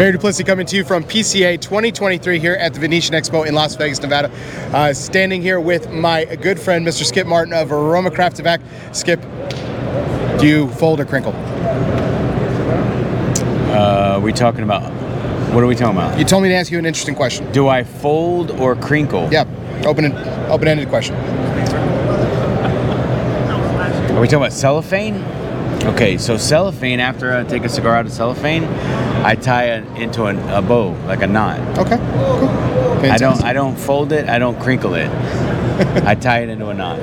[0.00, 3.76] Bear Duplisea coming to you from PCA 2023 here at the Venetian Expo in Las
[3.76, 4.30] Vegas, Nevada.
[4.72, 7.04] Uh, standing here with my good friend, Mr.
[7.04, 8.62] Skip Martin of RoMa Craft Tobac.
[8.96, 9.20] Skip,
[10.40, 11.34] do you fold or crinkle?
[13.76, 14.90] Uh, we talking about
[15.52, 16.18] what are we talking about?
[16.18, 17.52] You told me to ask you an interesting question.
[17.52, 19.28] Do I fold or crinkle?
[19.30, 19.44] Yeah,
[19.84, 20.14] open
[20.48, 21.14] open-ended question.
[24.16, 25.39] Are we talking about cellophane?
[25.82, 27.00] Okay, so cellophane.
[27.00, 28.64] After I take a cigar out of cellophane,
[29.24, 31.58] I tie it into an, a bow, like a knot.
[31.78, 32.48] Okay, cool.
[33.10, 33.42] I don't.
[33.42, 34.28] I don't fold it.
[34.28, 35.10] I don't crinkle it.
[36.04, 36.98] I tie it into a knot.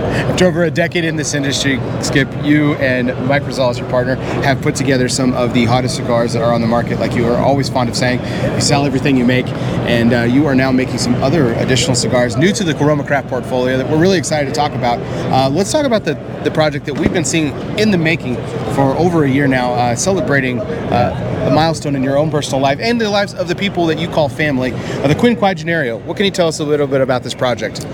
[0.00, 4.60] After over a decade in this industry, Skip, you and Mike Rosales, your partner, have
[4.62, 6.98] put together some of the hottest cigars that are on the market.
[6.98, 8.20] Like you are always fond of saying,
[8.54, 9.46] you sell everything you make,
[9.86, 13.28] and uh, you are now making some other additional cigars new to the RoMa Craft
[13.28, 14.98] portfolio that we're really excited to talk about.
[15.32, 18.36] Uh, let's talk about the, the project that we've been seeing in the making
[18.74, 22.78] for over a year now, uh, celebrating uh, a milestone in your own personal life
[22.80, 24.72] and the lives of the people that you call family.
[24.72, 26.02] Uh, the Quinquagenario.
[26.04, 27.86] What can you tell us a little bit about this project?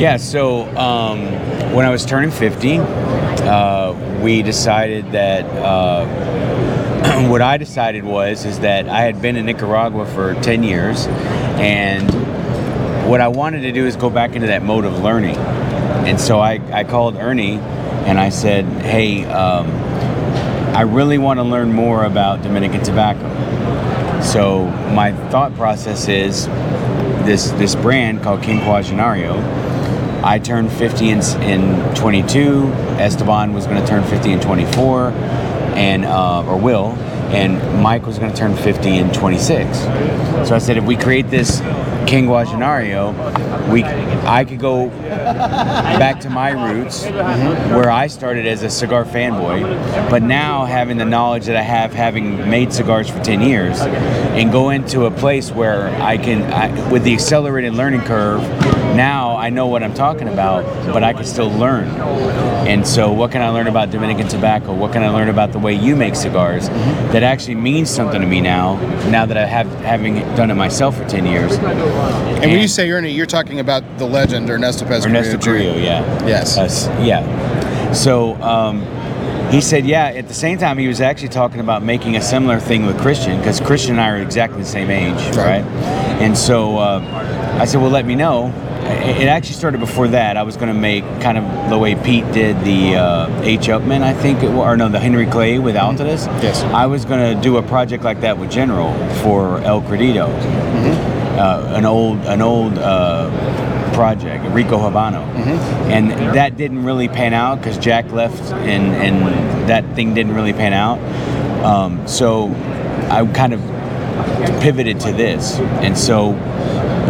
[0.00, 1.26] Yeah, so um,
[1.74, 8.60] when I was turning 50, uh, we decided that uh, what I decided was is
[8.60, 11.06] that I had been in Nicaragua for 10 years,
[11.60, 12.10] and
[13.10, 15.36] what I wanted to do is go back into that mode of learning.
[15.36, 17.58] And so I, I called Ernie
[18.06, 19.68] and I said, hey, um,
[20.74, 23.28] I really want to learn more about Dominican tobacco.
[24.22, 26.46] So my thought process is
[27.26, 29.59] this this brand called King Quinquagenario
[30.22, 32.66] I turned 50 in, in 22.
[32.98, 36.88] Esteban was going to turn 50 in 24, and uh, or will,
[37.32, 39.78] and Mike was going to turn 50 in 26.
[39.78, 41.60] So I said, if we create this
[42.10, 43.12] Quinquagenario,
[43.72, 47.74] we I could go back to my roots, mm-hmm.
[47.74, 51.92] where I started as a cigar fanboy, but now having the knowledge that I have,
[51.92, 56.90] having made cigars for 10 years, and go into a place where I can, I,
[56.90, 58.42] with the accelerated learning curve,
[59.00, 60.62] now I know what I'm talking about,
[60.92, 61.88] but I can still learn.
[62.68, 64.74] And so, what can I learn about Dominican tobacco?
[64.74, 67.12] What can I learn about the way you make cigars mm-hmm.
[67.12, 68.76] that actually means something to me now?
[69.08, 71.52] Now that I have having done it myself for 10 years.
[71.56, 71.64] And,
[72.44, 76.26] and when you say Ernie, you're talking about the legend Ernesto Pez Ernesto Carrillo, yeah.
[76.26, 76.58] Yes.
[76.58, 77.92] Uh, yeah.
[77.92, 78.34] So.
[78.42, 78.84] Um,
[79.50, 82.60] he said, yeah, at the same time, he was actually talking about making a similar
[82.60, 85.64] thing with Christian, because Christian and I are exactly the same age, right?
[85.64, 85.64] right?
[86.22, 88.52] And so uh, I said, well, let me know
[88.82, 90.36] it actually started before that.
[90.36, 93.68] I was going to make kind of the way Pete did the uh, H.
[93.68, 95.96] Upmann, I think, it, or no, the Henry Clay with mm-hmm.
[95.96, 96.26] Altadis.
[96.42, 96.62] Yes.
[96.62, 98.92] I was going to do a project like that with General
[99.22, 101.38] for El Credito, mm-hmm.
[101.38, 102.78] uh, an old, an old.
[102.78, 105.90] Uh, project, Rico Habano, mm-hmm.
[105.90, 110.54] and that didn't really pan out because Jack left, and and that thing didn't really
[110.54, 110.98] pan out.
[111.64, 112.48] Um, so
[113.10, 113.60] I kind of
[114.62, 116.30] pivoted to this, and so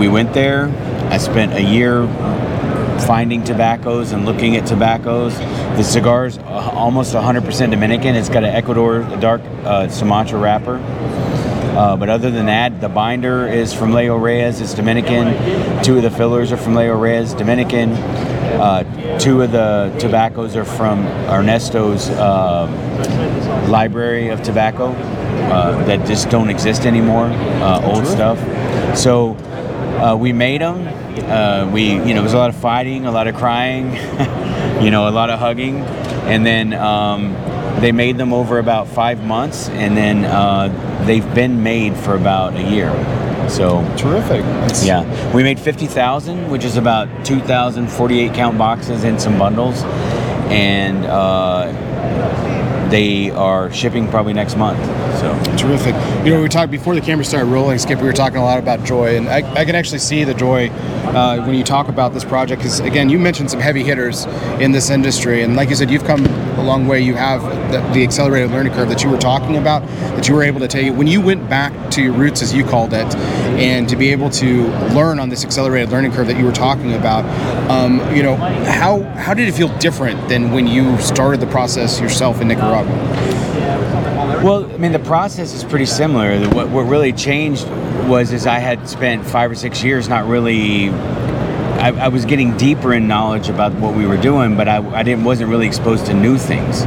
[0.00, 0.68] we went there
[1.10, 2.06] I spent a year
[3.06, 5.36] finding tobaccos and looking at tobaccos.
[5.76, 8.14] The cigar's almost 100% Dominican.
[8.14, 10.76] It's got an Ecuador dark uh, Sumatra wrapper.
[11.76, 15.82] Uh, but other than that, the binder is from Leo Reyes, it's Dominican.
[15.82, 17.92] Two of the fillers are from Leo Reyes, Dominican.
[17.92, 22.66] Uh, two of the tobaccos are from Ernesto's uh,
[23.68, 24.88] library of tobacco
[25.50, 28.38] uh, that just don't exist anymore, uh, old stuff.
[28.96, 29.34] So
[30.18, 30.86] we made them
[31.18, 33.92] uh, we, you know, it was a lot of fighting, a lot of crying,
[34.82, 35.78] you know, a lot of hugging,
[36.26, 37.32] and then um,
[37.80, 42.54] they made them over about five months, and then uh, they've been made for about
[42.54, 42.90] a year.
[43.48, 44.42] So terrific.
[44.42, 44.84] That's...
[44.84, 49.38] Yeah, we made fifty thousand, which is about two thousand forty-eight count boxes in some
[49.38, 49.82] bundles,
[50.50, 51.04] and.
[51.06, 51.86] Uh,
[52.90, 54.80] they are shipping probably next month.
[55.20, 55.94] So terrific.
[56.24, 57.98] You know, we talked before the camera started rolling, Skip.
[57.98, 60.70] We were talking a lot about joy, and I, I can actually see the joy
[60.70, 62.62] uh, when you talk about this project.
[62.62, 64.24] Because again, you mentioned some heavy hitters
[64.60, 67.02] in this industry, and like you said, you've come a long way.
[67.02, 69.86] You have the, the accelerated learning curve that you were talking about,
[70.16, 70.94] that you were able to take.
[70.94, 73.14] When you went back to your roots, as you called it,
[73.60, 76.94] and to be able to learn on this accelerated learning curve that you were talking
[76.94, 77.26] about,
[77.70, 82.00] um, you know, how how did it feel different than when you started the process
[82.00, 83.39] yourself in Nicaragua?
[84.42, 86.40] Well, I mean, the process is pretty similar.
[86.48, 87.68] What, what really changed
[88.08, 90.88] was is I had spent five or six years not really.
[90.88, 95.02] I, I was getting deeper in knowledge about what we were doing, but I, I
[95.02, 96.78] didn't wasn't really exposed to new things.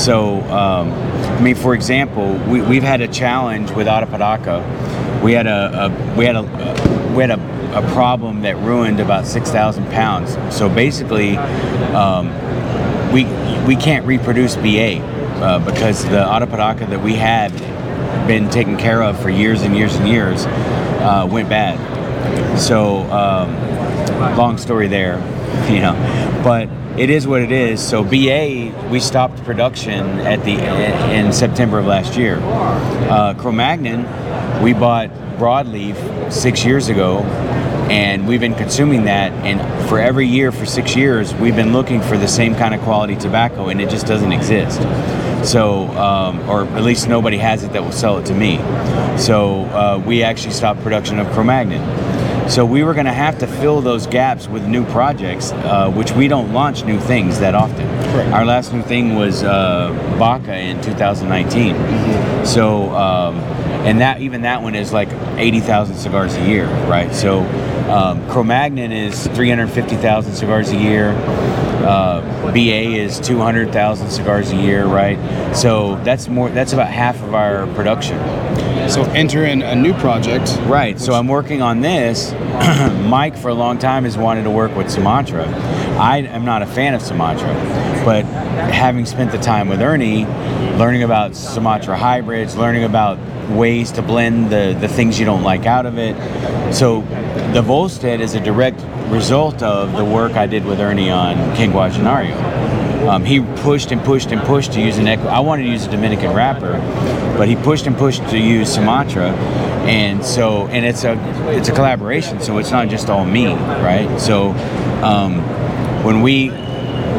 [0.00, 5.20] So, um, I mean, for example, we, we've had a challenge with Arapiraca.
[5.20, 6.42] We had a, a we had a
[7.12, 10.36] we had a, a problem that ruined about six thousand pounds.
[10.56, 12.28] So basically, um,
[13.12, 13.24] we
[13.66, 17.52] we can't reproduce BA uh, because the Arapiraca that we had
[18.26, 21.78] been taken care of for years and years and years uh, went bad.
[22.58, 25.16] So, um, long story there,
[25.70, 25.94] you know,
[26.42, 27.86] but it is what it is.
[27.86, 30.52] So BA, we stopped production at the
[31.12, 32.38] in September of last year.
[32.40, 37.18] Uh, Cro-Magnon, we bought broadleaf six years ago,
[37.90, 39.32] and we've been consuming that.
[39.44, 42.80] And for every year for six years, we've been looking for the same kind of
[42.80, 44.80] quality tobacco, and it just doesn't exist.
[45.44, 48.58] So, um, or at least nobody has it that will sell it to me.
[49.18, 52.48] So uh, we actually stopped production of Cro-Magnon.
[52.48, 56.12] So we were going to have to fill those gaps with new projects, uh, which
[56.12, 57.86] we don't launch new things that often.
[58.12, 58.32] Correct.
[58.32, 61.74] Our last new thing was uh, Baca in 2019.
[62.44, 63.36] So, um,
[63.86, 65.08] and that even that one is like
[65.38, 67.14] 80,000 cigars a year, right?
[67.14, 67.40] So,
[67.94, 71.10] um, Cro-Magnon is 350,000 cigars a year.
[71.86, 75.16] Uh, BA is 200,000 cigars a year, right?
[75.54, 76.50] So that's more.
[76.50, 78.18] That's about half of our production.
[78.90, 80.58] So enter in a new project.
[80.62, 80.98] Right.
[80.98, 82.32] So I'm working on this.
[83.08, 85.46] Mike, for a long time, has wanted to work with Sumatra.
[85.96, 87.54] I am not a fan of Sumatra,
[88.04, 90.24] but having spent the time with Ernie,
[90.78, 93.18] learning about Sumatra hybrids, learning about
[93.50, 96.14] ways to blend the, the things you don't like out of it.
[96.74, 97.02] So
[97.52, 102.34] the Volstead is a direct result of the work I did with Ernie on Quinquagenario.
[103.08, 105.86] Um, he pushed and pushed and pushed to use an equi- I wanted to use
[105.86, 106.72] a Dominican wrapper,
[107.36, 109.28] but he pushed and pushed to use Sumatra,
[109.86, 111.12] and so and it's a
[111.50, 114.18] it's a collaboration, so it's not just all me, right?
[114.18, 114.52] So
[115.02, 115.42] um,
[116.02, 116.48] when we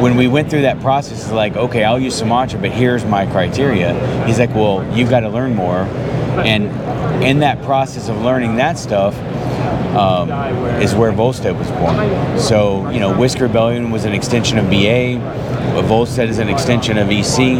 [0.01, 3.27] when we went through that process, it's like okay, I'll use Sumatra, but here's my
[3.27, 4.25] criteria.
[4.25, 5.85] He's like, well, you've got to learn more,
[6.45, 9.15] and in that process of learning that stuff,
[9.95, 10.29] um,
[10.81, 12.39] is where Volstead was born.
[12.39, 15.19] So, you know, Whiskey Rebellion was an extension of BA.
[15.83, 17.59] Volstead is an extension of EC.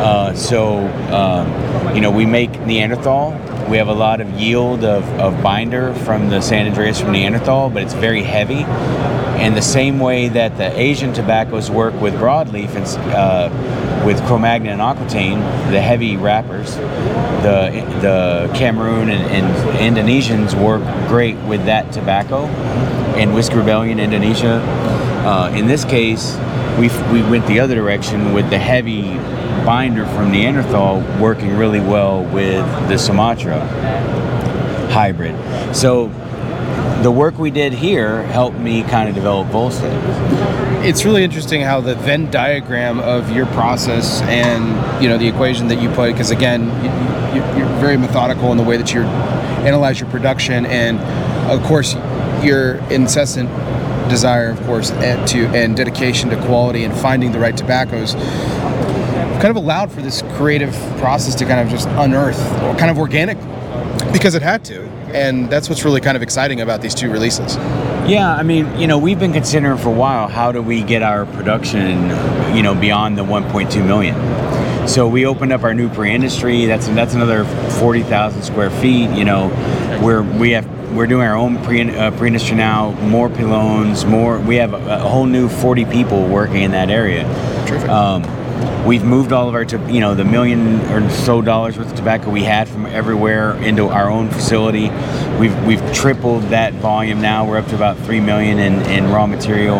[0.00, 0.78] Uh, so,
[1.12, 3.32] um, you know, we make Neanderthal.
[3.68, 7.70] We have a lot of yield of, of binder from the San Andrés from Neanderthal,
[7.70, 8.64] but it's very heavy.
[9.40, 14.74] And the same way that the Asian tobaccos work with broadleaf and uh, with Cro-Magnon
[14.74, 15.40] and Aquitaine,
[15.72, 17.70] the heavy wrappers, the
[18.00, 22.46] the Cameroon and, and Indonesians work great with that tobacco,
[23.16, 24.60] and Whiskey Rebellion Indonesia.
[25.26, 26.36] Uh, in this case,
[26.78, 29.18] we we went the other direction with the heavy
[29.64, 33.60] binder from Neanderthal working really well with the Sumatra
[34.90, 35.34] hybrid.
[35.74, 36.08] So
[37.02, 39.92] the work we did here helped me kind of develop Volstead.
[40.84, 45.68] It's really interesting how the Venn diagram of your process and you know the equation
[45.68, 46.66] that you put, because again,
[47.34, 50.98] you, you're very methodical in the way that you analyze your production, and
[51.50, 51.94] of course,
[52.44, 53.48] your incessant
[54.08, 58.14] desire, of course, and to and dedication to quality and finding the right tobaccos
[59.40, 62.38] kind of allowed for this creative process to kind of just unearth,
[62.78, 63.38] kind of organic,
[64.12, 64.82] because it had to.
[65.14, 67.56] And that's what's really kind of exciting about these two releases.
[68.06, 71.02] Yeah, I mean, you know, we've been considering for a while how do we get
[71.02, 72.08] our production,
[72.54, 74.14] you know, beyond the 1.2 million.
[74.86, 76.66] So we opened up our new pre-industry.
[76.66, 79.08] That's that's another 40,000 square feet.
[79.10, 79.48] You know,
[80.02, 82.90] where we have we're doing our own pre uh, pre-industry now.
[83.00, 84.38] More pylons, more.
[84.38, 87.24] We have a, a whole new 40 people working in that area.
[87.66, 87.88] Terrific.
[87.88, 88.22] Um,
[88.86, 91.96] we've moved all of our, to, you know, the million or so dollars worth of
[91.96, 94.90] tobacco we had from everywhere into our own facility.
[95.38, 97.46] We've we've tripled that volume now.
[97.48, 99.78] We're up to about three million in, in raw material,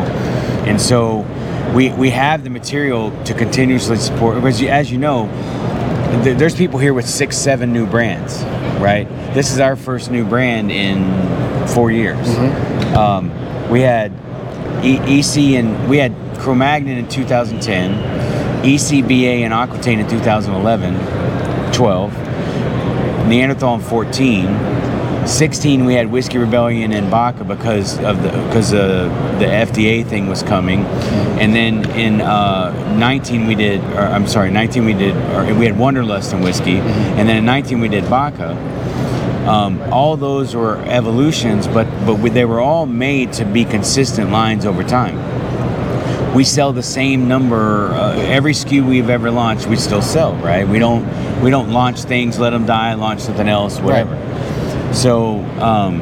[0.67, 1.21] and so
[1.75, 4.37] we we have the material to continuously support.
[4.37, 5.29] Because you- as you know,
[6.25, 8.43] th- there's people here with six, seven new brands,
[8.81, 9.07] right?
[9.35, 12.29] This is our first new brand in four years.
[12.97, 13.31] Um,
[13.71, 14.13] we had
[14.83, 17.93] e- EC and we had Cro-Magnon in 2010,
[18.65, 25.27] ECBA and Aquitaine in 2011, 12, Neanderthal in 14.
[25.27, 29.05] 16 we had Whiskey Rebellion and Baca because of the because uh,
[29.39, 30.85] the FDA thing was coming,
[31.41, 35.65] and then in uh, 19 we did or I'm sorry 19 we did or we
[35.65, 38.55] had Wunderlust and whiskey, and then in 19 we did Baca.
[39.49, 44.31] Um, all those were evolutions, but but we, they were all made to be consistent
[44.31, 45.34] lines over time.
[46.35, 49.67] We sell the same number uh, every SKU we've ever launched.
[49.67, 50.67] We still sell, right?
[50.67, 51.05] We don't
[51.43, 54.15] we don't launch things, let them die, launch something else, whatever.
[54.95, 56.01] So um,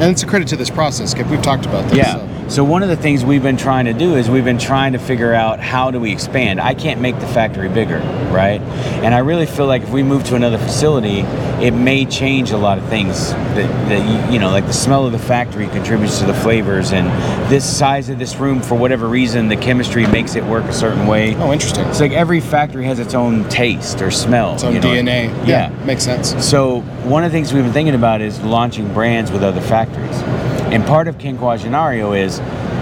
[0.00, 1.14] And it's a credit to this process.
[1.14, 1.98] We've talked about this.
[1.98, 2.37] yeah, so.
[2.48, 4.98] So one of the things we've been trying to do is we've been trying to
[4.98, 6.62] figure out how do we expand.
[6.62, 7.98] I can't make the factory bigger,
[8.32, 8.58] right?
[9.02, 11.20] And I really feel like if we move to another facility,
[11.62, 13.32] it may change a lot of things.
[13.32, 17.06] That, that you, know, like the smell of the factory contributes to the flavors, and
[17.52, 21.06] this size of this room, for whatever reason, the chemistry makes it work a certain
[21.06, 21.34] way.
[21.36, 21.84] Oh, interesting.
[21.86, 24.54] It's like every factory has its own taste or smell.
[24.54, 24.88] Its own you know?
[24.88, 25.46] DNA.
[25.46, 25.68] Yeah.
[25.84, 26.34] makes sense.
[26.42, 30.47] So one of the things we've been thinking about is launching brands with other factories.
[30.72, 32.40] And part of Quinquagenario is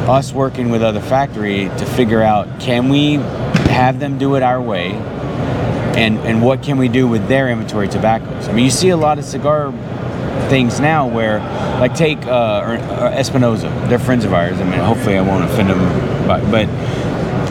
[0.08, 3.14] us working with other factory to figure out can we
[3.70, 4.92] have them do it our way
[5.96, 8.48] and and what can we do with their inventory tobaccos.
[8.48, 9.72] I mean you see a lot of cigar
[10.48, 11.40] things now where
[11.80, 12.74] like take uh, or
[13.06, 14.60] Espinosa, they're friends of ours.
[14.60, 16.68] I mean hopefully I won't offend them but, but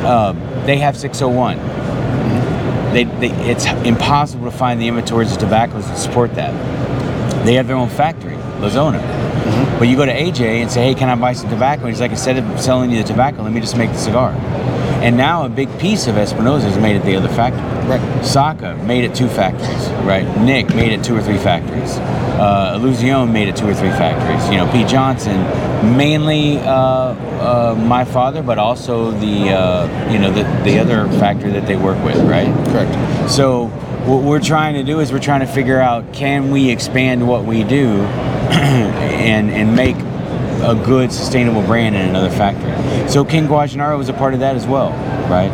[0.05, 0.33] uh,
[0.65, 1.57] they have 601
[2.95, 6.53] they, they, it's impossible to find the inventories of tobaccos to support that.
[7.45, 8.99] They have their own factory, La Zona.
[9.77, 11.83] But you go to AJ and say, hey, can I buy some tobacco?
[11.83, 14.31] And he's like, instead of selling you the tobacco, let me just make the cigar.
[15.03, 17.61] And now a big piece of Espinosa is made at the other factory.
[17.87, 18.25] Right.
[18.25, 20.25] Saka made it two factories, right?
[20.39, 21.97] Nick made it two or three factories.
[22.39, 24.49] Uh, Illusione made it two or three factories.
[24.49, 25.37] You know, Pete Johnson,
[25.95, 31.51] mainly uh, uh, my father, but also the uh, you know the, the other factory
[31.51, 32.51] that they work with, right?
[32.69, 33.29] Correct.
[33.29, 33.67] So
[34.07, 37.45] what we're trying to do is we're trying to figure out can we expand what
[37.45, 38.01] we do
[38.51, 39.95] and and make
[40.65, 42.71] a good sustainable brand in another factory.
[43.09, 44.91] So Quinquagenario was a part of that as well,
[45.29, 45.51] right?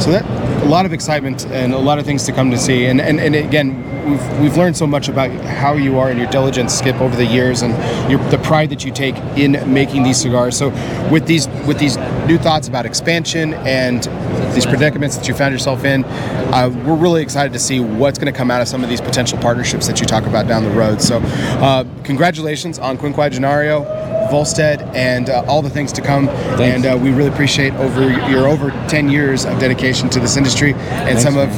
[0.00, 0.24] So that
[0.62, 2.86] a lot of excitement and a lot of things to come to see.
[2.86, 6.30] And and, and again, we've we've learned so much about how you are and your
[6.30, 7.72] diligence, Skip, over the years, and
[8.10, 10.56] your, the pride that you take in making these cigars.
[10.56, 10.70] So
[11.10, 11.96] with these with these
[12.26, 14.06] new thoughts about expansion and
[14.54, 18.32] these predicaments that you found yourself in, uh, we're really excited to see what's going
[18.32, 20.70] to come out of some of these potential partnerships that you talk about down the
[20.70, 21.00] road.
[21.00, 24.04] So, uh, congratulations on Quinquagenario.
[24.30, 26.28] Volstead and uh, all the things to come.
[26.58, 30.72] And uh, we really appreciate over your over 10 years of dedication to this industry
[30.74, 31.50] and some of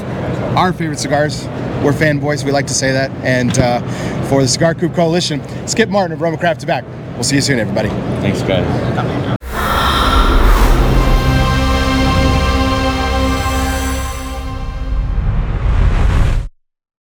[0.56, 1.44] our favorite cigars.
[1.82, 3.10] We're fanboys, we like to say that.
[3.24, 3.80] And uh,
[4.28, 6.84] for the Cigar Coop Coalition, Skip Martin of RoMa Craft Tobac.
[7.14, 7.88] We'll see you soon, everybody.
[8.20, 9.35] Thanks, guys.